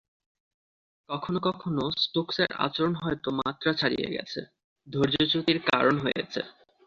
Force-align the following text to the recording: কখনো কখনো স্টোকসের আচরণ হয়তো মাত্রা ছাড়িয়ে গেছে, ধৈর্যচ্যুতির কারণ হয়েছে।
কখনো 1.09 1.39
কখনো 1.47 1.83
স্টোকসের 2.03 2.49
আচরণ 2.65 2.93
হয়তো 3.01 3.29
মাত্রা 3.39 3.71
ছাড়িয়ে 3.73 4.07
গেছে, 4.15 4.39
ধৈর্যচ্যুতির 4.87 5.59
কারণ 5.69 5.95
হয়েছে। 6.03 6.41